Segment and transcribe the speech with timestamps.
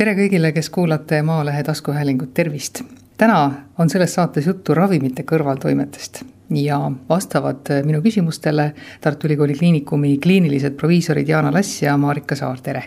[0.00, 2.80] tere kõigile, kes kuulate Maalehe taskuhäälingut, tervist!
[3.20, 3.40] täna
[3.78, 6.22] on selles saates juttu ravimite kõrvaltoimetest
[6.56, 6.78] ja
[7.08, 8.70] vastavad minu küsimustele
[9.04, 12.86] Tartu Ülikooli Kliinikumi kliinilised proviisorid Jaana Lass ja Marika Saar, tere!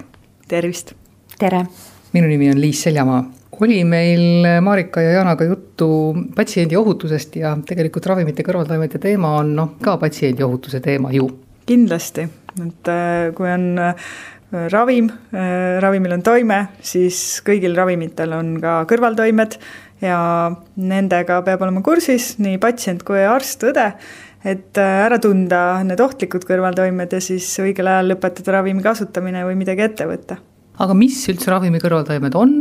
[0.49, 0.95] tervist!
[1.37, 1.61] tere!
[2.17, 3.21] minu nimi on Liis Seljamaa.
[3.61, 9.75] oli meil Marika ja Jaanaga juttu patsiendi ohutusest ja tegelikult ravimite kõrvaltoimete teema on noh,
[9.83, 11.29] ka patsiendi ohutuse teema ju.
[11.65, 12.25] kindlasti,
[12.57, 14.09] et äh, kui on äh,
[14.73, 19.57] ravim, äh, ravimil on toime, siis kõigil ravimitel on ka kõrvaltoimed
[20.03, 20.19] ja
[20.77, 23.89] nendega peab olema kursis nii patsient kui arst, õde,
[24.43, 29.85] et ära tunda need ohtlikud kõrvaltoimed ja siis õigel ajal lõpetada ravimi kasutamine või midagi
[29.87, 30.39] ette võtta.
[30.83, 32.57] Aga mis üldse ravimi kõrvaltoimed on,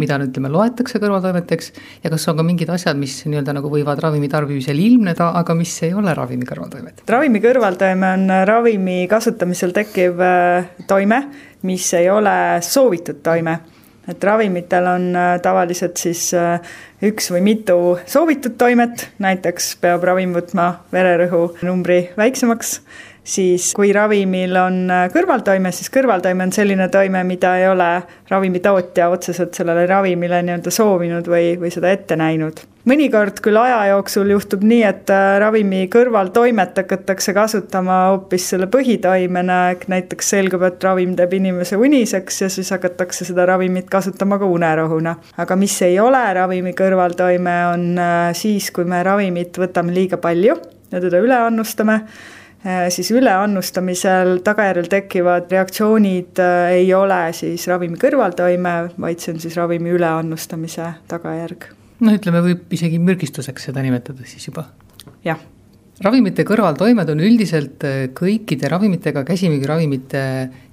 [0.00, 1.70] mida ütleme, loetakse kõrvaltoimeteks
[2.04, 5.72] ja kas on ka mingid asjad, mis nii-öelda nagu võivad ravimi tarbimisel ilmneda, aga mis
[5.86, 7.06] ei ole ravimi kõrvaltoimed?
[7.08, 11.22] ravimi kõrvaltoime on ravimi kasutamisel tekkiv äh, toime,
[11.66, 13.58] mis ei ole soovitud toime.
[14.06, 16.60] Et ravimitel on äh, tavaliselt siis äh,
[17.02, 22.78] üks või mitu soovitud toimet, näiteks peab ravim võtma vererõhu numbri väiksemaks
[23.26, 27.90] siis kui ravimil on äh, kõrvaltoime, siis kõrvaltoime on selline toime, mida ei ole
[28.30, 32.62] ravimitootja otseselt sellele ravimile nii-öelda soovinud või, või seda ette näinud.
[32.86, 39.58] mõnikord küll aja jooksul juhtub nii, et äh, ravimi kõrvaltoimet hakatakse kasutama hoopis selle põhitoimena,
[39.74, 44.46] ehk näiteks selgub, et ravim teeb inimese uniseks ja siis hakatakse seda ravimit kasutama ka
[44.46, 45.16] unerohuna.
[45.36, 50.54] aga mis ei ole ravimi kõrvaltoime, on äh, siis, kui me ravimit võtame liiga palju
[50.92, 52.04] ja teda üle annustame
[52.90, 59.56] siis üleannustamisel tagajärjel tekkivad reaktsioonid äh, ei ole siis ravimi kõrvaltoime, vaid see on siis
[59.58, 61.68] ravimi üleannustamise tagajärg.
[62.00, 64.68] no ütleme, võib isegi mürgistuseks seda nimetada siis juba.
[65.24, 65.42] jah
[66.04, 70.22] ravimite kõrvaltoimed on üldiselt äh, kõikide ravimitega, käsimüügiravimite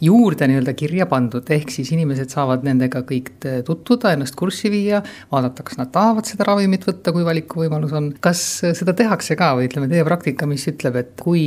[0.04, 5.04] juurde nii-öelda kirja pandud, ehk siis inimesed saavad nendega kõik äh, tutvuda, ennast kurssi viia,
[5.32, 8.12] vaadata, kas nad tahavad seda ravimit võtta, kui valikuvõimalus on.
[8.24, 11.46] kas äh, seda tehakse ka või ütleme, teie praktika, mis ütleb, et kui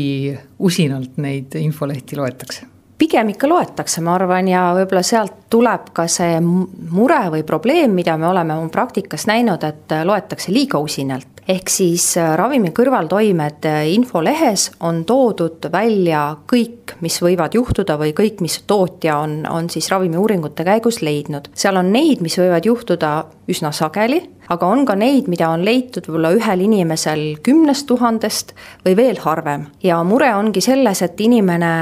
[0.58, 2.75] usinalt neid infolehti loetakse?
[2.98, 8.16] Pigem ikka loetakse, ma arvan, ja võib-olla sealt tuleb ka see mure või probleem, mida
[8.16, 13.82] me oleme oma praktikas näinud, et loetakse liiga usinalt ehk siis äh, ravimi kõrvaltoimed äh,
[13.94, 19.88] infolehes on toodud välja kõik, mis võivad juhtuda või kõik, mis tootja on, on siis
[19.92, 21.50] ravimiuuringute käigus leidnud.
[21.54, 23.12] seal on neid, mis võivad juhtuda
[23.50, 28.52] üsna sageli aga on ka neid, mida on leitud võib-olla ühel inimesel kümnest tuhandest
[28.84, 29.66] või veel harvem.
[29.82, 31.72] ja mure ongi selles, et inimene,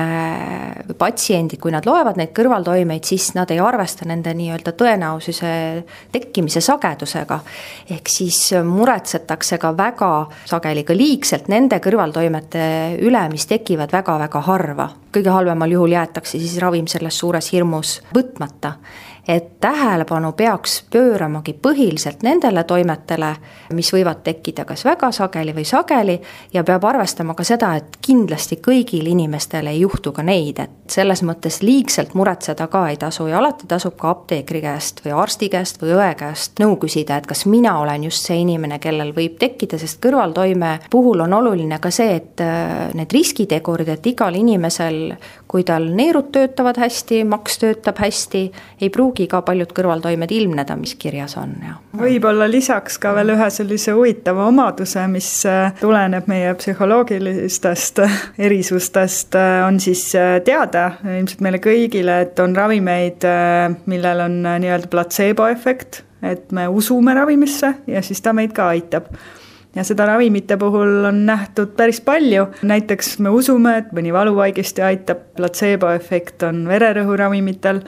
[0.99, 5.53] patsiendid, kui nad loevad neid kõrvaltoimeid, siis nad ei arvesta nende nii-öelda tõenäosuse
[6.13, 7.41] tekkimise sagedusega.
[7.91, 10.13] ehk siis muretsetakse ka väga
[10.45, 14.91] sageli, ka liigselt nende kõrvaltoimete üle, mis tekivad väga-väga harva.
[15.15, 18.75] kõige halvemal juhul jäetakse siis ravim selles suures hirmus võtmata
[19.29, 23.31] et tähelepanu peaks pööramagi põhiliselt nendele toimetele,
[23.73, 26.19] mis võivad tekkida kas väga sageli või sageli
[26.53, 31.23] ja peab arvestama ka seda, et kindlasti kõigil inimestel ei juhtu ka neid, et selles
[31.25, 35.81] mõttes liigselt muretseda ka ei tasu ja alati tasub ka apteekri käest või arsti käest
[35.83, 39.81] või õe käest nõu küsida, et kas mina olen just see inimene, kellel võib tekkida,
[39.81, 45.17] sest kõrvaltoime puhul on oluline ka see, et äh, need riskitegurid, et igal inimesel,
[45.55, 48.41] kui tal neerud töötavad hästi, maks töötab hästi,
[48.83, 51.77] ei pruugi ka paljud kõrvaltoimed ilmneda, mis kirjas on ja.
[51.95, 59.39] võib-olla lisaks ka veel ühe sellise huvitava omaduse, mis äh, tuleneb meie psühholoogilistest äh, erisustest,
[59.39, 60.03] äh, on siis
[60.43, 63.23] teada ilmselt meile kõigile, et on ravimeid,
[63.87, 69.07] millel on nii-öelda platseeboefekt, et me usume ravimisse ja siis ta meid ka aitab
[69.75, 75.25] ja seda ravimite puhul on nähtud päris palju, näiteks me usume, et mõni valuvaigesti aitab,
[75.37, 77.83] platseeboefekt on vererõhuravimitel,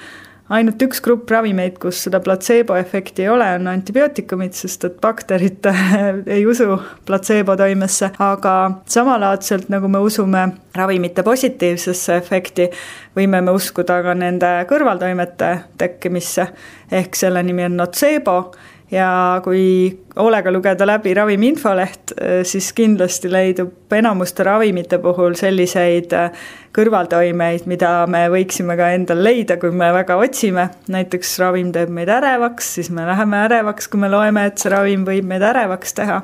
[0.48, 5.66] ainult üks grupp ravimeid, kus seda platseeboefekti ei ole, on antibiootikumid, sest et bakterid
[6.36, 8.54] ei usu platseebo toimesse, aga
[8.90, 10.46] samalaadselt nagu me usume
[10.76, 12.70] ravimite positiivsesse efekti,
[13.16, 16.50] võime me uskuda ka nende kõrvaltoimete tekkimisse,
[16.94, 18.40] ehk selle nimi on notseebo
[18.90, 26.14] ja kui hoolega lugeda läbi ravimi infoleht, eh, siis kindlasti leidub enamuste ravimite puhul selliseid
[26.14, 26.44] eh,
[26.76, 30.68] kõrvaltoimeid, mida me võiksime ka endal leida, kui me väga otsime.
[30.92, 35.06] näiteks ravim teeb meid ärevaks, siis me läheme ärevaks, kui me loeme, et see ravim
[35.08, 36.22] võib meid ärevaks teha.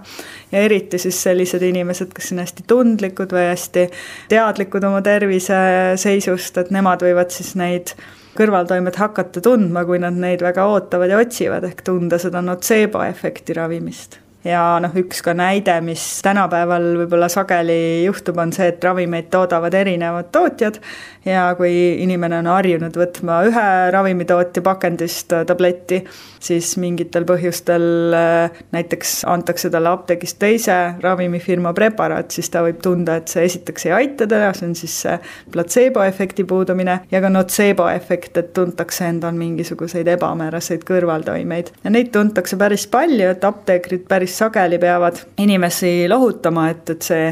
[0.53, 3.88] ja eriti siis sellised inimesed, kes on hästi tundlikud või hästi
[4.29, 7.97] teadlikud oma terviseseisust, et nemad võivad siis neid
[8.38, 13.56] kõrvaltoimed hakata tundma, kui nad neid väga ootavad ja otsivad, ehk tunda seda notseebo efekti
[13.58, 19.31] ravimist ja noh, üks ka näide, mis tänapäeval võib-olla sageli juhtub, on see, et ravimeid
[19.33, 20.81] toodavad erinevad tootjad
[21.25, 21.73] ja kui
[22.03, 26.00] inimene on harjunud võtma ühe ravimitootja pakendist tabletti,
[26.43, 27.87] siis mingitel põhjustel
[28.19, 33.87] äh, näiteks antakse talle apteegist teise ravimifirma preparaat, siis ta võib tunda, et see esiteks
[33.87, 35.17] ei aita teda, see on siis see
[35.55, 41.73] platseeboefekti puudumine ja ka notseeboefekt, et tuntakse endal mingisuguseid ebamääraseid kõrvaltoimeid.
[41.85, 47.29] ja neid tuntakse päris palju, et apteekrid päris sageli peavad inimesi lohutama, et, et see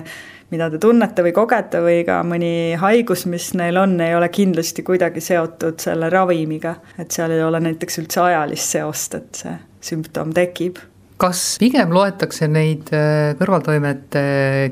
[0.50, 4.84] mida te tunnete või kogete või ka mõni haigus, mis neil on, ei ole kindlasti
[4.86, 6.76] kuidagi seotud selle ravimiga.
[6.98, 9.58] et seal ei ole näiteks üldse ajalist seost, et see
[9.90, 10.80] sümptom tekib
[11.20, 14.22] kas pigem loetakse neid äh, kõrvaltoimete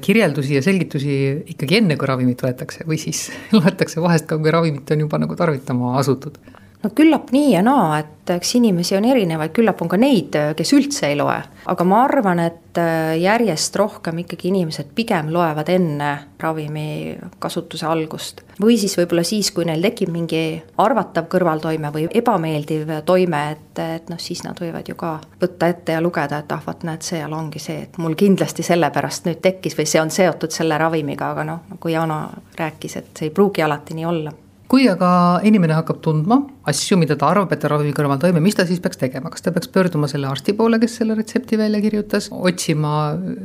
[0.04, 1.16] kirjeldusi ja selgitusi
[1.52, 3.26] ikkagi enne, kui ravimit võetakse või siis
[3.56, 6.40] loetakse vahest ka, kui ravimit on juba nagu tarvitama asutud?
[6.82, 10.72] No küllap nii ja naa, et eks inimesi on erinevaid, küllap on ka neid, kes
[10.76, 11.38] üldse ei loe.
[11.68, 18.42] aga ma arvan, et äh, järjest rohkem ikkagi inimesed pigem loevad enne ravimi kasutuse algust.
[18.60, 24.10] või siis võib-olla siis, kui neil tekib mingi arvatav kõrvaltoime või ebameeldiv toime, et, et
[24.12, 27.32] noh, siis nad võivad ju ka võtta ette ja lugeda, et ah, vot näed, seal
[27.32, 31.48] ongi see, et mul kindlasti sellepärast nüüd tekkis või see on seotud selle ravimiga, aga
[31.48, 32.26] noh, nagu Jana
[32.58, 34.34] rääkis, et see ei pruugi alati nii olla
[34.68, 35.10] kui aga
[35.48, 38.82] inimene hakkab tundma asju, mida ta arvab, et ta ravimi kõrval toime, mis ta siis
[38.84, 42.92] peaks tegema, kas ta peaks pöörduma selle arsti poole, kes selle retsepti välja kirjutas, otsima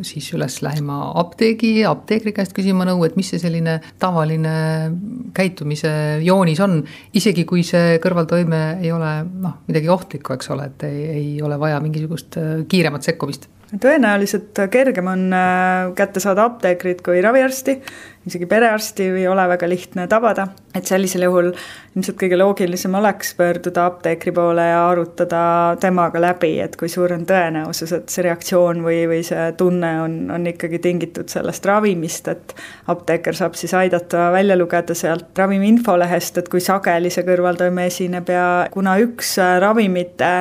[0.03, 4.53] siis üles lähima apteegi, apteekri käest küsima nõu, et mis see selline tavaline
[5.37, 5.93] käitumise
[6.25, 6.81] joonis on,
[7.15, 11.59] isegi kui see kõrvaltoime ei ole noh, midagi ohtlikku, eks ole, et ei, ei ole
[11.61, 13.47] vaja mingisugust äh, kiiremat sekkumist.
[13.81, 17.79] Tõenäoliselt kergem on äh, kätte saada apteekrit kui raviarsti,
[18.27, 21.49] isegi perearsti ei ole väga lihtne tabada, et sellisel juhul
[21.93, 25.43] ilmselt kõige loogilisem oleks pöörduda apteekri poole ja arutada
[25.81, 30.15] temaga läbi, et kui suur on tõenäosus, et see reaktsioon või, või see tunne on,
[30.33, 32.55] on ikkagi tingitud sellest ravimist, et
[32.93, 38.31] apteeker saab siis aidata välja lugeda sealt ravimi infolehest, et kui sageli see kõrvaltoime esineb
[38.31, 40.33] ja kuna üks ravimite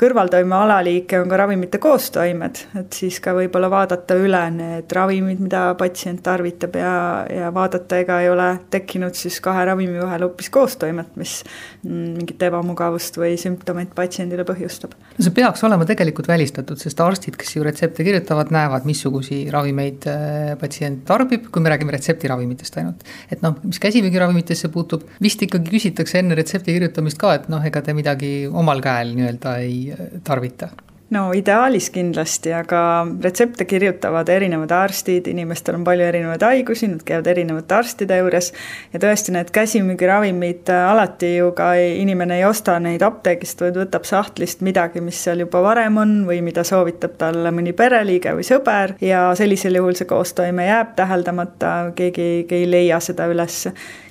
[0.00, 5.66] kõrvaltoime alaliike on ka ravimite koostoimed, et siis ka võib-olla vaadata üle need ravimid, mida
[5.78, 6.94] patsient tarvitab ja,
[7.30, 11.40] ja vaadata, ega ei ole tekkinud siis kahe ravimi vahel hoopis koostoimet, mis
[11.84, 14.96] mingit ebamugavust või sümptomeid patsiendile põhjustab.
[14.96, 20.08] no see peaks olema tegelikult välistatud, sest arstid, kes ju retsepte kirjutavad, näevad, missugusi ravimeid
[20.10, 23.06] äh, patsient tarbib, kui me räägime retseptiravimitest ainult.
[23.30, 27.82] et noh, mis käsimüügiravimitesse puutub, vist ikkagi küsitakse enne retsepti kirjutamist ka, et noh, ega
[27.84, 30.70] te midagi omal käel nii-öelda ei tarvita?
[31.14, 32.80] No ideaalis kindlasti, aga
[33.22, 38.52] retsepte kirjutavad erinevad arstid, inimestel on palju erinevaid haigusi, nad käivad erinevate arstide juures
[38.92, 44.06] ja tõesti, need käsimüügiravimid äh, alati ju ka inimene ei osta neid apteegist, vaid võtab
[44.08, 48.94] sahtlist midagi, mis seal juba varem on või mida soovitab talle mõni pereliige või sõber
[49.04, 53.64] ja sellisel juhul see koostoime jääb täheldamata, keegi ei leia seda üles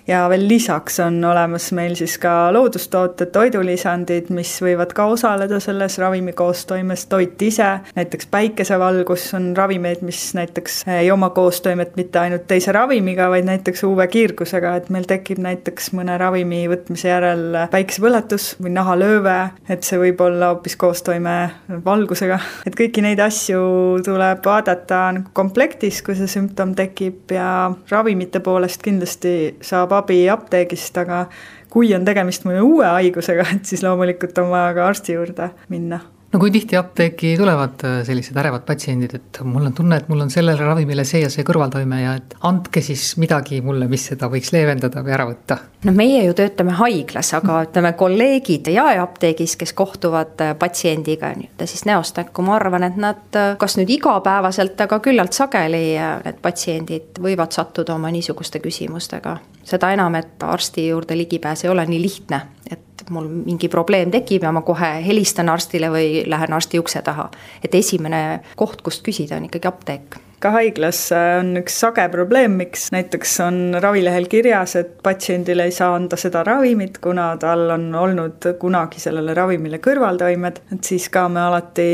[0.09, 5.99] ja veel lisaks on olemas meil siis ka loodustooted, toidulisandid, mis võivad ka osaleda selles
[6.01, 12.47] ravimi koostoimes, toit ise, näiteks päikesevalgus on ravimeid, mis näiteks ei oma koostoimet mitte ainult
[12.49, 18.73] teise ravimiga, vaid näiteks UV-kiirgusega, et meil tekib näiteks mõne ravimi võtmise järel päikesepõletus või
[18.79, 19.37] nahalööve,
[19.69, 21.37] et see võib olla hoopis koostoime
[21.85, 23.61] valgusega, et kõiki neid asju
[24.05, 25.03] tuleb vaadata
[25.37, 31.25] komplektis, kui see sümptom tekib ja ravimite poolest kindlasti saab abi apteegist, aga
[31.69, 36.01] kui on tegemist mõne uue haigusega, et siis loomulikult on vaja ka arsti juurde minna
[36.33, 40.21] no kui tihti apteeki tulevad äh, sellised ärevad patsiendid, et mul on tunne, et mul
[40.21, 44.29] on sellele ravimile see ja see kõrvaltoime ja et andke siis midagi mulle, mis seda
[44.31, 45.57] võiks leevendada või ära võtta?
[45.87, 51.85] no meie ju töötame haiglas, aga ütleme, kolleegid jaeapteegis, kes kohtuvad äh, patsiendiga nii-öelda siis
[51.89, 57.23] näost näkku, ma arvan, et nad äh, kas nüüd igapäevaselt, aga küllalt sageli need patsiendid
[57.23, 59.39] võivad sattuda oma niisuguste küsimustega.
[59.69, 64.11] seda enam, et arsti juurde ligipääs ei ole nii lihtne, et et mul mingi probleem
[64.11, 67.29] tekib ja ma kohe helistan arstile või lähen arsti ukse taha.
[67.63, 72.87] et esimene koht, kust küsida, on ikkagi apteek ka haiglas on üks sage probleem, miks
[72.95, 78.47] näiteks on ravilehel kirjas, et patsiendile ei saa anda seda ravimit, kuna tal on olnud
[78.61, 81.89] kunagi sellele ravimile kõrvaltoimed, et siis ka me alati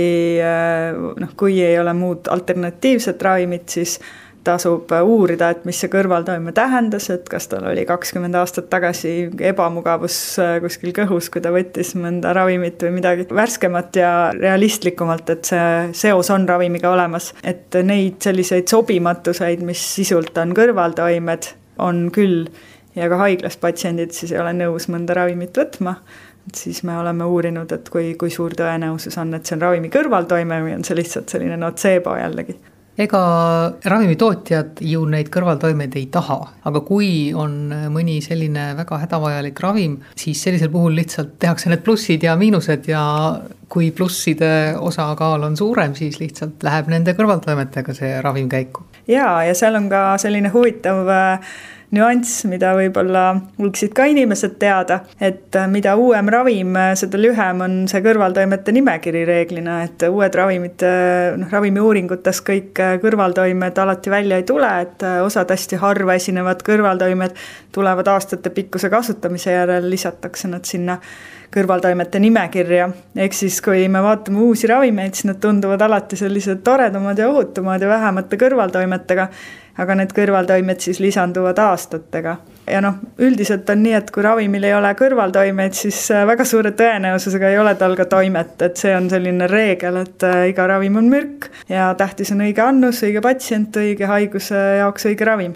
[1.24, 3.98] noh, kui ei ole muud alternatiivset ravimit, siis
[4.46, 9.14] tasub uurida, et mis see kõrvaltoime tähendas, et kas tal oli kakskümmend aastat tagasi
[9.50, 15.50] ebamugavus äh, kuskil kõhus, kui ta võttis mõnda ravimit või midagi värskemat ja realistlikumalt, et
[15.52, 17.34] see seos on ravimiga olemas.
[17.44, 21.52] et neid selliseid sobimatuseid, mis sisult on kõrvaltoimed,
[21.84, 22.46] on küll.
[22.96, 25.98] Ja ka haiglas patsiendid siis ei ole nõus mõnda ravimit võtma.
[26.48, 29.90] Et siis me oleme uurinud, et kui, kui suur tõenäosus on, et see on ravimi
[29.92, 32.56] kõrvaltoime või on see lihtsalt selline notseebo jällegi
[32.98, 33.22] ega
[33.84, 36.38] ravimitootjad ju neid kõrvaltoimeid ei taha,
[36.68, 37.58] aga kui on
[37.92, 43.04] mõni selline väga hädavajalik ravim, siis sellisel puhul lihtsalt tehakse need plussid ja miinused ja
[43.70, 48.86] kui plusside osakaal on suurem, siis lihtsalt läheb nende kõrvaltoimetega see ravim käiku.
[49.12, 51.56] jaa, ja seal on ka selline huvitav äh,
[51.96, 53.24] nüanss, mida võib-olla
[53.60, 58.74] võiksid ka inimesed teada, et äh, mida uuem ravim, äh, seda lühem on see kõrvaltoimete
[58.76, 65.06] nimekiri reeglina, et uued ravimid, äh, noh, ravimiuuringutes kõik kõrvaltoimed alati välja ei tule, et
[65.24, 67.40] osad hästi harva esinevad kõrvaltoimed
[67.76, 71.00] tulevad aastatepikkuse kasutamise järel, lisatakse nad sinna
[71.56, 72.90] kõrvaltoimete nimekirja,
[73.26, 77.82] ehk siis kui me vaatame uusi ravimeid, siis nad tunduvad alati sellised toredamad ja ohutumad
[77.82, 79.30] ja vähemate kõrvaltoimetega
[79.78, 82.38] aga need kõrvaltoimed siis lisanduvad aastatega.
[82.72, 86.72] ja noh, üldiselt on nii, et kui ravimil ei ole kõrvaltoimeid, siis äh, väga suure
[86.78, 90.98] tõenäosusega ei ole tal ka toimet, et see on selline reegel, et äh, iga ravim
[91.02, 95.54] on mürk ja tähtis on õige annus, õige patsient, õige haiguse jaoks õige ravim.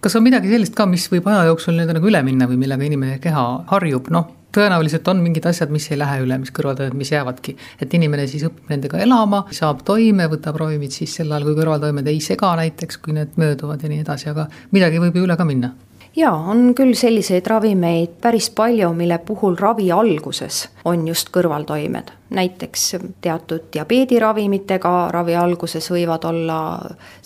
[0.00, 2.86] Kas on midagi sellist ka, mis võib aja jooksul nii-öelda nagu üle minna või millega
[2.86, 7.12] inimene keha harjub, noh, tõenäoliselt on mingid asjad, mis ei lähe üle, mis kõrvaltoimed, mis
[7.12, 7.56] jäävadki.
[7.80, 12.10] et inimene siis õpib nendega elama, saab toime, võtab ravimid siis sel ajal, kui kõrvaltoimed
[12.10, 15.46] ei sega näiteks, kui need mööduvad ja nii edasi, aga midagi võib ju üle ka
[15.48, 15.74] minna
[16.20, 22.16] jaa, on küll selliseid ravimeid päris palju, mille puhul ravi alguses on just kõrvaltoimed.
[22.30, 26.58] näiteks teatud diabeediravimitega ravi alguses võivad olla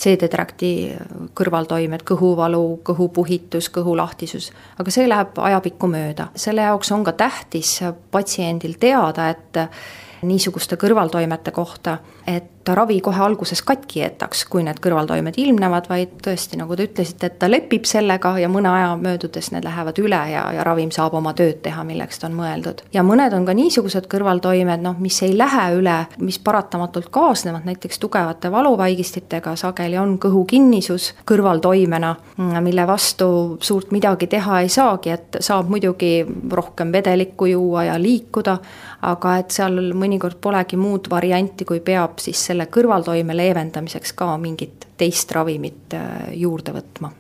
[0.00, 0.70] seedetrakti
[1.36, 4.48] kõrvaltoimed, kõhuvalu, kõhupuhitus, kõhulahtisus,
[4.78, 6.28] aga see läheb ajapikku mööda.
[6.34, 9.68] selle jaoks on ka tähtis patsiendil teada, et
[10.28, 16.57] niisuguste kõrvaltoimete kohta, et ravi kohe alguses katki jätaks, kui need kõrvaltoimed ilmnevad, vaid tõesti,
[16.57, 20.45] nagu te ütlesite, et ta lepib sellega ja mõne aja möödudes need lähevad üle ja,
[20.57, 22.81] ja ravim saab oma tööd teha, milleks ta on mõeldud.
[22.95, 28.00] ja mõned on ka niisugused kõrvaltoimed, noh, mis ei lähe üle, mis paratamatult kaasnevad näiteks
[28.00, 32.14] tugevate valuvaigistitega, sageli on kõhukinnisus kõrvaltoimena,
[32.64, 36.14] mille vastu suurt midagi teha ei saagi, et saab muidugi
[36.50, 38.59] rohkem vedelikku juua ja liikuda,
[39.04, 44.88] aga et seal mõnikord polegi muud varianti, kui peab siis selle kõrvaltoime leevendamiseks ka mingit
[45.00, 47.12] teist ravimit äh, juurde võtma.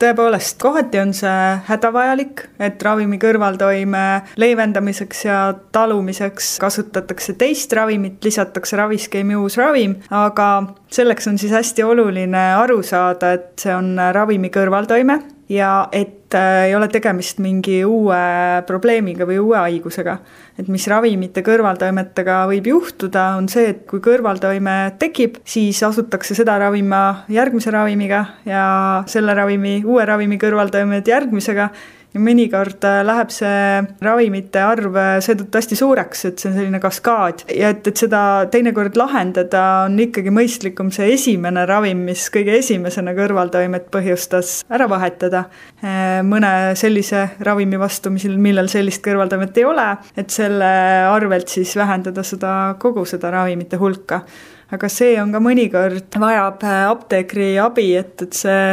[0.00, 4.04] Tõepoolest, kohati on see hädavajalik, et ravimi kõrvaltoime
[4.40, 5.40] leevendamiseks ja
[5.76, 10.46] talumiseks kasutatakse teist ravimit, lisatakse raviskeemi uus ravim, aga
[10.88, 15.18] selleks on siis hästi oluline aru saada, et see on ravimi kõrvaltoime
[15.50, 18.20] ja et äh, ei ole tegemist mingi uue
[18.66, 20.18] probleemiga või uue haigusega.
[20.60, 26.58] et mis ravimite kõrvaltoimetega võib juhtuda, on see, et kui kõrvaltoime tekib, siis asutakse seda
[26.60, 28.64] ravima järgmise ravimiga ja
[29.10, 31.70] selle ravimi, uue ravimi kõrvaltoimed järgmisega
[32.18, 37.44] mõnikord äh, läheb see ravimite arv äh, seetõttu hästi suureks, et see on selline kaskaad.
[37.54, 43.14] Ja et, et seda teinekord lahendada, on ikkagi mõistlikum see esimene ravim, mis kõige esimesena
[43.18, 49.90] kõrvaltoimet põhjustas, ära vahetada äh, mõne sellise ravimi vastu, mis, millel sellist kõrvaltoimet ei ole,
[50.18, 50.70] et selle
[51.10, 54.24] arvelt siis vähendada seda, kogu seda ravimite hulka
[54.74, 58.64] aga see on ka mõnikord, vajab äh, apteekri abi, et, et see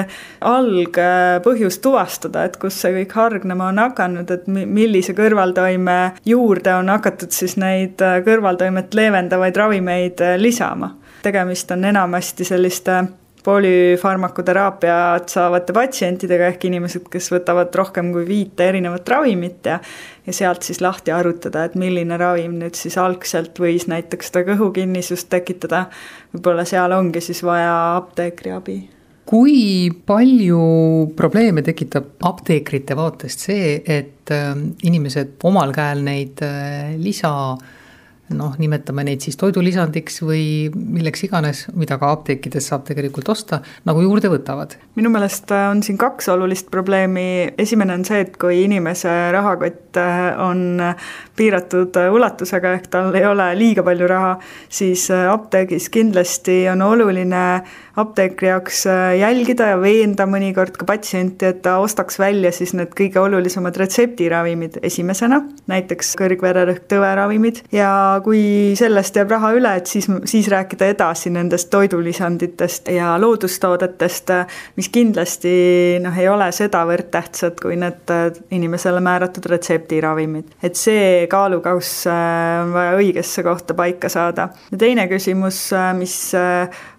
[0.48, 7.34] algpõhjus tuvastada, et kus see kõik hargnema on hakanud, et millise kõrvaltoime juurde on hakatud
[7.36, 10.96] siis neid äh, kõrvaltoimet leevendavaid ravimeid äh, lisama.
[11.24, 13.02] tegemist on enamasti selliste
[13.48, 19.80] polüfarmakoteraapiat saavate patsientidega ehk inimesed, kes võtavad rohkem kui viite erinevat ravimit ja
[20.28, 25.30] ja sealt siis lahti arutada, et milline ravim nüüd siis algselt võis näiteks seda kõhukinnisust
[25.32, 25.86] tekitada,
[26.36, 28.78] võib-olla seal ongi siis vaja apteekri abi
[29.28, 30.60] kui palju
[31.20, 37.32] probleeme tekitab apteekrite vaatest see, et ähm, inimesed omal käel neid äh, lisa
[38.36, 40.44] noh, nimetame neid siis toidulisandiks või
[40.74, 44.76] milleks iganes, mida ka apteekides saab tegelikult osta, nagu juurde võtavad.
[44.98, 50.00] minu meelest äh, on siin kaks olulist probleemi, esimene on see, et kui inimese rahakott
[50.02, 50.82] äh, on
[51.38, 54.36] piiratud äh, ulatusega, ehk tal ei ole liiga palju raha,
[54.70, 57.44] siis apteegis kindlasti on oluline
[57.98, 58.84] apteekri jaoks
[59.18, 64.82] jälgida ja veenda mõnikord ka patsienti, et ta ostaks välja siis need kõige olulisemad retseptiravimid
[64.86, 65.42] esimesena,
[65.72, 67.90] näiteks kõrgvererõhk, tõveravimid ja
[68.26, 74.34] kui sellest jääb raha üle, et siis, siis rääkida edasi nendest toidulisanditest ja loodustoodetest,
[74.78, 75.54] mis kindlasti
[76.04, 78.14] noh, ei ole sedavõrd tähtsad, kui need
[78.52, 80.56] inimesele määratud retseptiravimid.
[80.64, 84.50] et see kaalukauss on vaja õigesse kohta paika saada.
[84.72, 86.18] ja teine küsimus, mis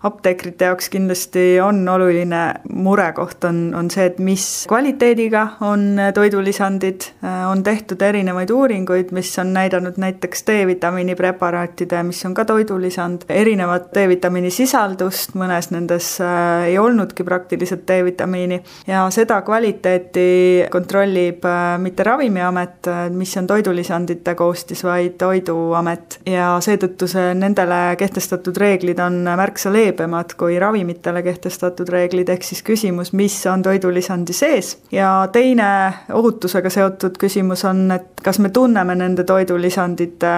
[0.02, 7.08] apteekrite jaoks kindlasti on oluline murekoht, on, on see, et mis kvaliteediga on toidulisandid,
[7.50, 13.90] on tehtud erinevaid uuringuid, mis on näidanud näiteks D-vitamiini preparaatide, mis on ka toidulisand, erinevat
[13.94, 18.60] D-vitamiini sisaldust, mõnes nendes äh, ei olnudki praktiliselt D-vitamiini.
[18.86, 26.20] Ja seda kvaliteeti kontrollib äh, mitte Ravimiamet, äh, mis on toidulisandite koostis, vaid Toiduamet.
[26.26, 32.62] Ja seetõttu see, nendele kehtestatud reeglid on märksa leebemad kui ravimitele kehtestatud reeglid, ehk siis
[32.66, 34.76] küsimus, mis on toidulisandi sees.
[34.92, 35.68] Ja teine
[36.14, 40.32] ohutusega seotud küsimus on, et kas me tunneme nende toidulisandite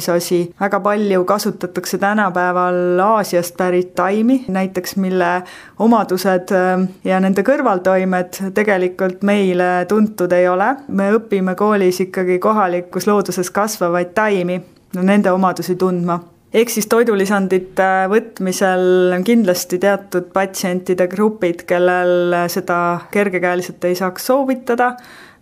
[0.00, 5.42] koostisosi, väga palju kasutatakse tänapäeval Aasiast pärit taimi, näiteks mille
[5.78, 10.76] omadused äh, ja nende kõrvaltoimed tegelikult meile tuntud ei ole.
[10.88, 14.60] me õpime koolis ikkagi kohalikus looduses kasvavaid taimi,
[14.94, 16.20] no nende omadusi tundma.
[16.52, 24.96] Ehk siis toidulisandite võtmisel on kindlasti teatud patsientide grupid, kellel seda kergekäeliselt ei saaks soovitada,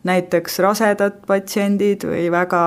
[0.04, 2.64] näiteks rasedad patsiendid või väga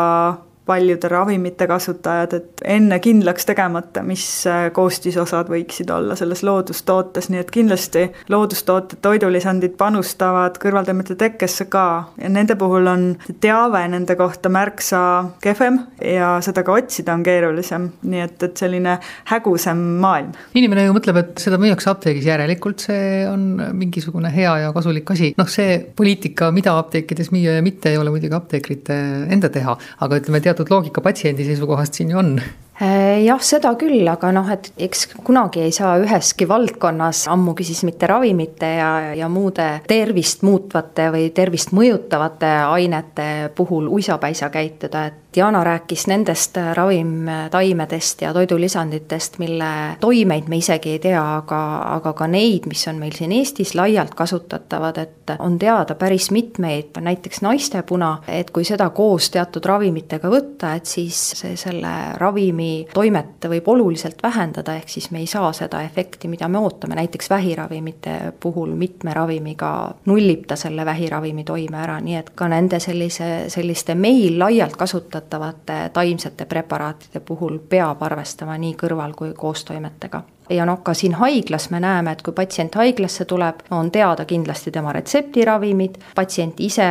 [0.72, 7.42] paljude ravimite kasutajad, et enne kindlaks tegemata, mis äh, koostisosad võiksid olla selles loodustootes, nii
[7.44, 11.86] et kindlasti loodustooted, toidulisandid panustavad kõrvaltoimete tekkesse ka.
[12.22, 13.08] Ja nende puhul on
[13.44, 15.02] teave nende kohta märksa
[15.44, 18.98] kehvem ja seda ka otsida on keerulisem, nii et, et selline
[19.32, 20.32] hägusam maailm.
[20.56, 22.86] inimene ju mõtleb, et seda müüakse apteegis, järelikult.
[22.88, 27.92] See on mingisugune hea ja kasulik asi, noh, see poliitika, mida apteekides müüa ja mitte,
[27.92, 28.98] ei ole muidugi apteekrite
[29.34, 29.76] enda teha,
[30.06, 32.42] aga ütleme, teatud loogika patsiendi seisukohast siin ju on
[32.82, 38.10] jah, seda küll, aga noh, et eks kunagi ei saa üheski valdkonnas, ammugi siis mitte
[38.10, 45.64] ravimite ja, ja muude tervist muutvate või tervist mõjutavate ainete puhul uisapäisa käituda, et Diana
[45.64, 49.70] rääkis nendest ravimtaimedest ja toidulisanditest, mille
[50.00, 51.60] toimeid me isegi ei tea, aga,
[51.96, 57.00] aga ka neid, mis on meil siin Eestis laialt kasutatavad, et on teada päris mitmeid,
[57.00, 63.48] näiteks naistepuna, et kui seda koos teatud ravimitega võtta, et siis see selle ravimi toimet
[63.52, 68.18] võib oluliselt vähendada, ehk siis me ei saa seda efekti, mida me ootame, näiteks vähiravimite
[68.40, 69.72] puhul mitme ravimiga
[70.06, 75.80] nullib ta selle vähiravimi toime ära, nii et ka nende sellise, selliste meil laialt kasutatavate
[75.94, 81.80] taimsete preparaatide puhul peab arvestama nii kõrval- kui koostoimetega ja noh, ka siin haiglas me
[81.84, 86.88] näeme, et kui patsient haiglasse tuleb, on teada kindlasti tema retseptiravimid, patsient ise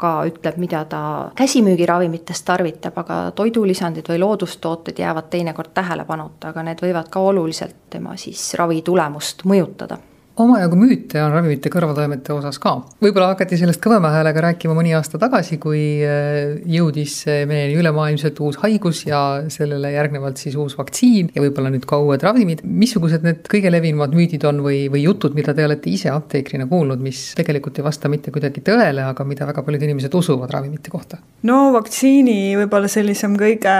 [0.00, 1.02] ka ütleb, mida ta
[1.38, 8.16] käsimüügiravimitest tarvitab, aga toidulisandid või loodustooted jäävad teinekord tähelepanuta, aga need võivad ka oluliselt tema
[8.20, 9.98] siis ravi tulemust mõjutada
[10.40, 12.76] omajagu müüte on ravimite kõrvaltoimete osas ka.
[13.02, 18.60] võib-olla hakati sellest kõvema häälega rääkima mõni aasta tagasi, kui äh, jõudis meieni ülemaailmselt uus
[18.62, 19.20] haigus ja
[19.52, 22.62] sellele järgnevalt siis uus vaktsiin ja võib-olla nüüd ka uued ravimid.
[22.64, 27.02] missugused need kõige levinumad müüdid on või, või jutud, mida te olete ise apteekrina kuulnud,
[27.02, 31.20] mis tegelikult ei vasta mitte kuidagi tõele, aga mida väga paljud inimesed usuvad ravimite kohta?
[31.48, 33.74] no vaktsiini võib-olla sellisem kõige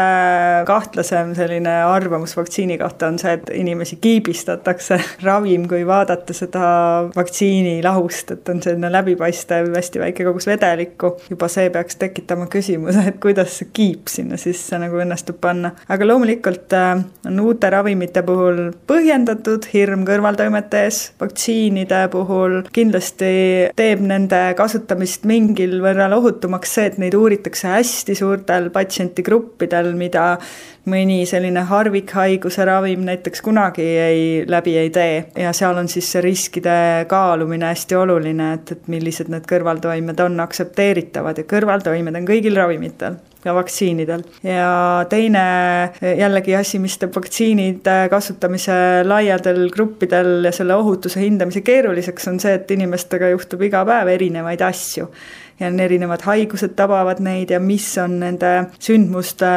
[0.69, 7.11] kahtlasem selline arvamus vaktsiini kohta on see, et inimesi kiibistatakse ravim, kui vaadata seda seda
[7.17, 11.17] vaktsiinilahust, et on selline läbipaistev hästi väike kogus vedelikku.
[11.31, 15.73] juba see peaks tekitama küsimuse, et kuidas see kiip sinna sisse nagu õnnestub panna.
[15.89, 23.33] aga loomulikult äh, on uute ravimite puhul põhjendatud hirm kõrvaltoimete ees, vaktsiinide puhul kindlasti
[23.77, 30.37] teeb nende kasutamist mingil võrral ohutumaks see, et neid uuritakse hästi suurtel patsientigruppidel, mida
[30.91, 35.17] mõni selline harvikhaiguse ravim näiteks kunagi ei, läbi ei tee.
[35.39, 40.41] Ja seal on siis see riskide kaalumine hästi oluline, et, et millised need kõrvaltoimed on
[40.47, 41.43] aktsepteeritavad.
[41.43, 44.23] Ja kõrvaltoimed on kõigil ravimitel ja vaktsiinidel.
[44.45, 45.45] ja teine
[46.19, 48.75] jällegi asi, mis teeb vaktsiinide kasutamise
[49.05, 54.61] laiadel gruppidel ja selle ohutuse hindamise keeruliseks, on see, et inimestega juhtub iga päev erinevaid
[54.67, 55.09] asju
[55.61, 59.51] ja on erinevad haigused tabavad neid ja mis on nende sündmuste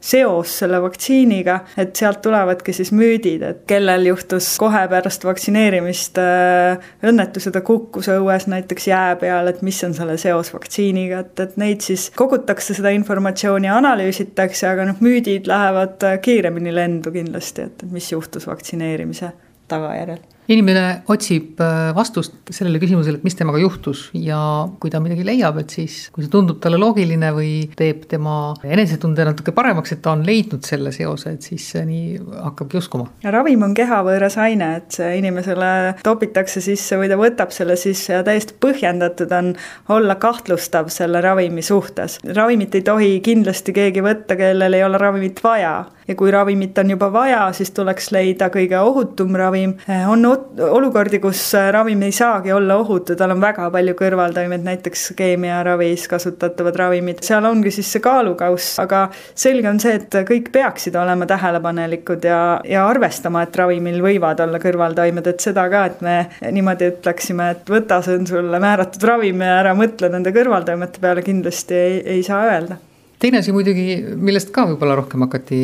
[0.00, 6.90] seos selle vaktsiiniga, et sealt tulevadki siis müüdid, et kellel juhtus kohe pärast vaktsineerimist äh,
[7.08, 11.46] õnnetus ja ta kukkus õues näiteks jää peal, et mis on selle seos vaktsiiniga, et,
[11.46, 17.88] et neid siis kogutakse seda informatsiooni, analüüsitakse, aga noh, müüdid lähevad kiiremini lendu kindlasti, et
[17.90, 19.32] mis juhtus vaktsineerimise
[19.72, 24.38] tagajärjel inimene otsib äh, vastust sellele küsimusele, et mis temaga juhtus ja
[24.82, 29.26] kui ta midagi leiab, et siis kui see tundub talle loogiline või teeb tema enesetunde
[29.28, 33.08] natuke paremaks, et ta on leidnud selle seose, et siis nii hakkabki uskuma.
[33.22, 35.70] ravim on kehavõõras aine, et see inimesele
[36.02, 39.54] topitakse sisse või ta võtab selle sisse ja täiesti põhjendatud on
[39.94, 42.18] olla kahtlustav selle ravimi suhtes.
[42.34, 46.90] ravimit ei tohi kindlasti keegi võtta, kellel ei ole ravimit vaja ja kui ravimit on
[46.90, 49.74] juba vaja, siis tuleks leida kõige ohutum ravim.
[50.08, 56.08] on olukordi, kus ravim ei saagi olla ohutu, tal on väga palju kõrvaltoimeid, näiteks keemiaravis
[56.10, 61.26] kasutatavad ravimid, seal ongi siis see kaalukauss, aga selge on see, et kõik peaksid olema
[61.30, 66.16] tähelepanelikud ja, ja arvestama, et ravimil võivad olla kõrvaltoimed, et seda ka, et me
[66.52, 71.26] niimoodi ütleksime, et võta, see on sulle määratud ravim ja ära mõtle nende kõrvaltoimete peale,
[71.26, 72.80] kindlasti ei, ei saa öelda
[73.22, 75.58] teine asi muidugi, millest ka võib-olla rohkem hakati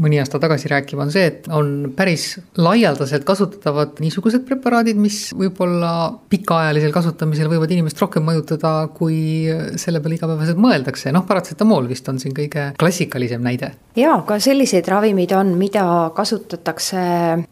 [0.00, 5.92] mõni aasta tagasi rääkima, on see, et on päris laialdaselt kasutatavad niisugused preparaadid, mis võib-olla
[6.32, 9.48] pikaajalisel kasutamisel võivad inimest rohkem mõjutada, kui
[9.80, 13.72] selle peale igapäevaselt mõeldakse, noh, paratsetamool vist on siin kõige klassikalisem näide.
[13.96, 15.86] jaa, ka selliseid ravimeid on, mida
[16.16, 17.00] kasutatakse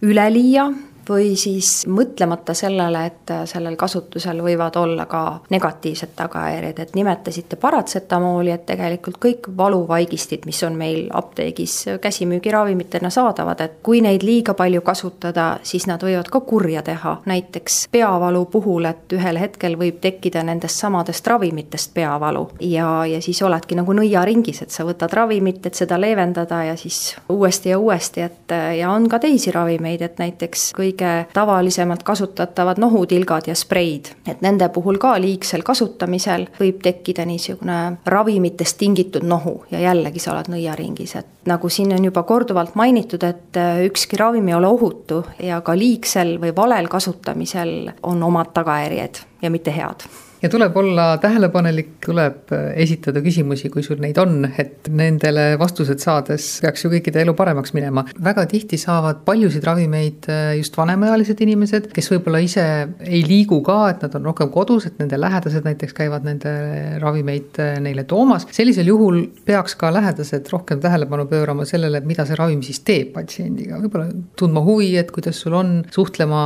[0.05, 0.69] üleliia
[1.09, 8.51] või siis mõtlemata sellele, et sellel kasutusel võivad olla ka negatiivsed tagajärjed, et nimetasite paratsetamooli,
[8.51, 14.83] et tegelikult kõik valuvaigistid, mis on meil apteegis käsimüügiravimitena saadavad, et kui neid liiga palju
[14.87, 20.43] kasutada, siis nad võivad ka kurja teha, näiteks peavalu puhul, et ühel hetkel võib tekkida
[20.47, 22.49] nendest samadest ravimitest peavalu.
[22.61, 27.17] Ja, ja siis oledki nagu nõiaringis, et sa võtad ravimit, et seda leevendada ja siis
[27.29, 32.79] uuesti ja uuesti, et ja on ka teisi ravimeid, et näiteks kõik kõige tavalisemalt kasutatavad
[32.79, 34.07] nohutilgad ja spreid.
[34.27, 40.33] et nende puhul ka liigsel kasutamisel võib tekkida niisugune ravimitest tingitud nohu ja jällegi sa
[40.33, 44.67] oled nõiaringis, et nagu siin on juba korduvalt mainitud, et äh, ükski ravim ei ole
[44.67, 50.09] ohutu ja ka liigsel või valel kasutamisel on omad tagajärjed ja mitte head
[50.43, 56.01] ja tuleb olla tähelepanelik, tuleb äh, esitada küsimusi, kui sul neid on, et nendele vastused
[56.03, 58.05] saades peaks ju kõikide elu paremaks minema.
[58.25, 62.67] väga tihti saavad paljusid ravimeid äh, just vanemaealised inimesed, kes võib-olla ise
[63.03, 66.55] ei liigu ka, et nad on rohkem kodus, et nende lähedased näiteks käivad nende
[67.03, 68.47] ravimeid äh, neile toomas.
[68.55, 73.83] sellisel juhul peaks ka lähedased rohkem tähelepanu pöörama sellele, mida see ravim siis teeb patsiendiga,
[73.83, 76.41] võib-olla tundma huvi, et kuidas sul on, suhtlema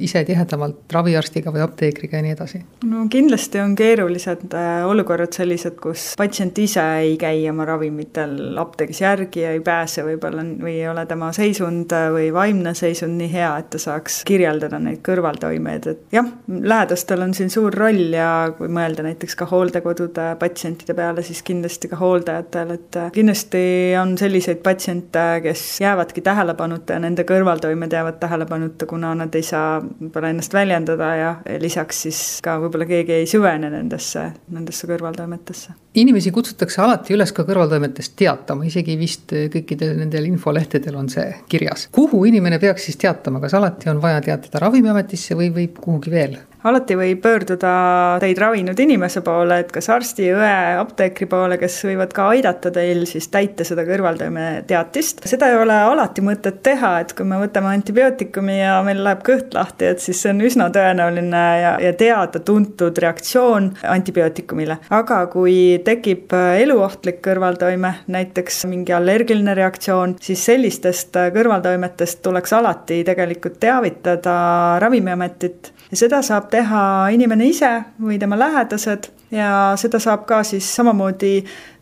[0.00, 2.64] ise tihedamalt raviarstiga või apteekriga ja nii edasi.
[2.88, 8.54] no kindlasti kindlasti on keerulised äh, olukorrad sellised, kus patsient ise ei käi oma ravimitel
[8.62, 13.18] apteegis järgi ja ei pääse võib-olla või ei ole tema seisund äh, või vaimne seisund
[13.18, 18.14] nii hea, et ta saaks kirjeldada neid kõrvaltoimeid, et jah, lähedastel on siin suur roll
[18.14, 23.64] ja kui mõelda näiteks ka hooldekodude patsientide peale, siis kindlasti ka hooldajatel, et äh, kindlasti
[23.98, 29.80] on selliseid patsiente, kes jäävadki tähelepanuta ja nende kõrvaltoimed jäävad tähelepanuta, kuna nad ei saa
[29.82, 34.24] võib-olla ennast väljendada ja lisaks siis ka võib-olla keegi ei süvene nendesse,
[34.54, 35.74] nendesse kõrvaltoimetesse.
[35.96, 41.88] inimesi kutsutakse alati üles ka kõrvaltoimetest teatama, isegi vist kõikidel nendel infolehtedel on see kirjas.
[41.92, 46.38] kuhu inimene peaks siis teatama, kas alati on vaja teatada Ravimiametisse või võib kuhugi veel?
[46.66, 47.72] Alati võib pöörduda
[48.22, 53.04] teid ravinud inimese poole, et kas arsti, õe, apteekri poole, kes võivad ka aidata teil
[53.08, 55.24] siis täita seda kõrvaltoimeteatist.
[55.30, 59.54] seda ei ole alati mõtet teha, et kui me võtame antibiootikumi ja meil läheb kõht
[59.56, 64.80] lahti, et siis see on üsna tõenäoline ja, ja teada-tuntud reaktsioon antibiootikumile.
[64.90, 73.60] aga kui tekib eluohtlik kõrvaltoime, näiteks mingi allergiline reaktsioon, siis sellistest kõrvaltoimetest tuleks alati tegelikult
[73.62, 74.36] teavitada
[74.82, 76.82] Ravimiametit ja seda saab teha
[77.14, 77.70] inimene ise
[78.02, 81.38] või tema lähedased ja seda saab ka siis samamoodi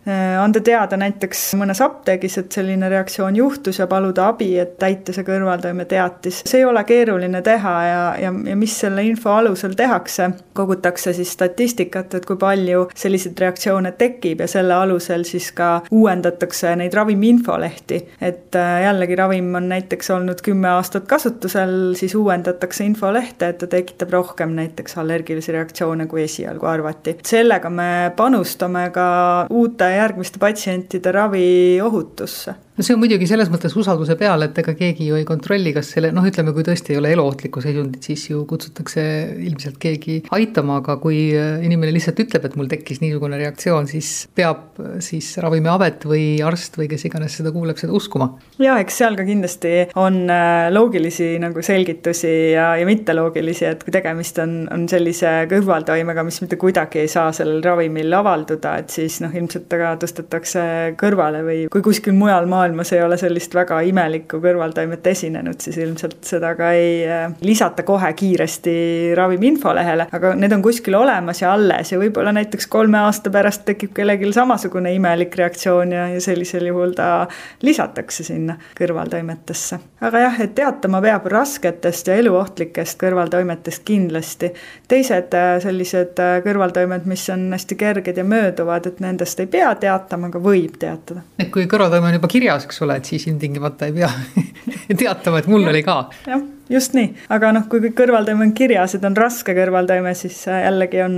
[0.06, 5.24] anda teada näiteks mõnes apteegis, et selline reaktsioon juhtus ja paluda abi, et täita see
[5.24, 6.42] kõrvaltoimeteatis.
[6.46, 11.32] see ei ole keeruline teha ja, ja, ja mis selle info alusel tehakse, kogutakse siis
[11.32, 17.28] statistikat, et kui palju selliseid reaktsioone tekib ja selle alusel siis ka uuendatakse neid ravimi
[17.34, 18.00] infolehti.
[18.20, 23.66] et äh, jällegi ravim on näiteks olnud kümme aastat kasutusel, siis uuendatakse infolehte, et ta
[23.66, 27.16] tekitab rohkem näiteks allergilisi reaktsioone, kui esialgu arvati.
[27.24, 29.08] sellega me panustame ka
[29.50, 34.74] uute järgmiste patsientide ravi ohutusse no see on muidugi selles mõttes usalduse peal, et ega
[34.74, 38.24] keegi ju ei kontrolli, kas selle noh, ütleme, kui tõesti ei ole eluohtlikku seisundit, siis
[38.30, 39.04] ju kutsutakse
[39.46, 44.80] ilmselt keegi aitama, aga kui inimene lihtsalt ütleb, et mul tekkis niisugune reaktsioon, siis peab
[45.04, 48.32] siis Ravimiamet või arst või kes iganes seda kuuleb, seda uskuma.
[48.58, 53.94] ja eks seal ka kindlasti on äh, loogilisi nagu selgitusi ja, ja mitteloogilisi, et kui
[53.94, 59.20] tegemist on, on sellise kõrvaltoimega, mis mitte kuidagi ei saa sellel ravimil avalduda, et siis
[59.22, 60.66] noh, ilmselt ta ka tõstetakse
[60.98, 65.76] kõrvale või kui kuskil mujal maailmas maailmas ei ole sellist väga imelikku kõrvaltoimet esinenud, siis
[65.82, 68.74] ilmselt seda ka ei äh, lisata kohe kiiresti
[69.16, 73.66] ravimi infolehele, aga need on kuskil olemas ja alles ja võib-olla näiteks kolme aasta pärast
[73.68, 77.26] tekib kellelgi samasugune imelik reaktsioon ja, ja sellisel juhul ta
[77.62, 79.78] lisatakse sinna kõrvaltoimetesse.
[80.00, 84.52] aga jah, et teatama peab rasketest ja eluohtlikest kõrvaltoimetest kindlasti.
[84.88, 89.74] teised äh, sellised äh, kõrvaltoimed, mis on hästi kerged ja mööduvad, et nendest ei pea
[89.74, 91.26] teatama, aga võib teatada.
[91.38, 94.10] et kui kõrvaltoime on juba kirjas, eks ole, et siis ilmtingimata ei pea
[95.02, 95.98] teatama, et mul oli ka.
[96.30, 100.64] jah, just nii, aga noh, kui kõrvaltoime on kirjas, et on raske kõrvaltoime, siis äh,
[100.68, 101.16] jällegi on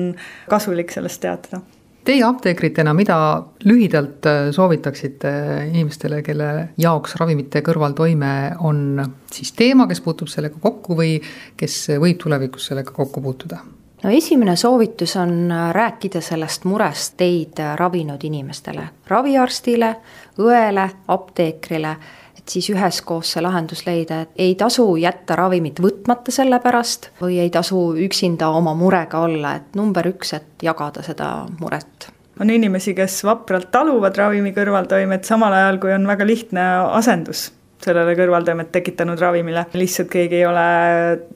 [0.51, 1.63] kasulik sellest teatada
[2.07, 3.17] Teie apteekritena, mida
[3.67, 5.31] lühidalt äh, soovitaksite
[5.73, 8.29] inimestele, kelle jaoks ravimite kõrvaltoime
[8.63, 9.01] on
[9.33, 11.17] siis teema, kes puutub sellega kokku või
[11.59, 13.59] kes võib tulevikus sellega kokku puutuda?
[14.03, 19.97] No esimene soovitus on äh, rääkida sellest murest teid äh, ravinud inimestele, raviarstile,
[20.39, 21.97] õele, apteekrile
[22.47, 27.41] et siis üheskoos see lahendus leida, et ei tasu jätta ravimit võtmata selle pärast või
[27.43, 32.11] ei tasu üksinda oma murega olla, et number üks, et jagada seda muret.
[32.41, 36.67] On inimesi, kes vapralt taluvad ravimi kõrvaltoimet, samal ajal kui on väga lihtne
[37.01, 37.49] asendus
[37.85, 40.65] sellele kõrvaltoimet tekitanud ravimile, lihtsalt keegi ei ole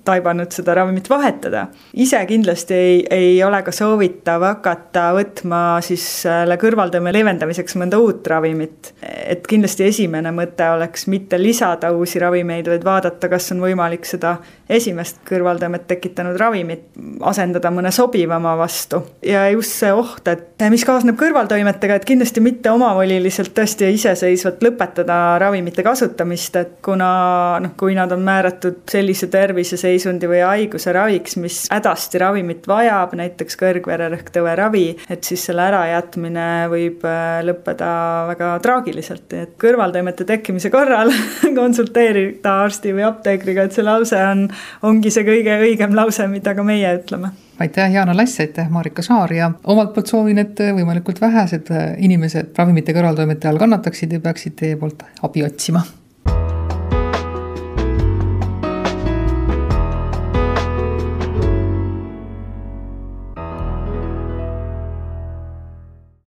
[0.05, 1.67] taibanud seda ravimit vahetada.
[1.95, 8.27] ise kindlasti ei, ei ole ka soovitav hakata võtma siis selle kõrvaltoime leevendamiseks mõnda uut
[8.27, 8.95] ravimit.
[9.03, 14.39] et kindlasti esimene mõte oleks mitte lisada uusi ravimeid, vaid vaadata, kas on võimalik seda
[14.69, 16.89] esimest kõrvaltoimet tekitanud ravimit
[17.21, 19.05] asendada mõne sobivama vastu.
[19.23, 25.39] ja just see oht, et mis kaasneb kõrvaltoimetega, et kindlasti mitte omavoliliselt tõesti iseseisvalt lõpetada
[25.39, 31.37] ravimite kasutamist kasutamist, et kuna noh, kui nad on määratud sellise terviseseisundi või haiguse raviks,
[31.37, 37.91] mis hädasti ravimit vajab, näiteks kõrgvererõhktõve ravi, et siis selle ärajätmine võib äh, lõppeda
[38.31, 41.11] väga traagiliselt, et kõrvaltoimete tekkimise korral
[41.61, 44.49] konsulteerida arsti või apteekriga, et see lause on,
[44.83, 47.35] ongi see kõige õigem lause, mida ka meie ütleme.
[47.61, 51.69] Aitäh, Jaana Lass, aitäh, Marika Saar ja omalt poolt soovin, et võimalikult vähesed
[52.01, 55.85] inimesed ravimite kõrvaltoimete all kannataksid ja peaksid teie poolt abi otsima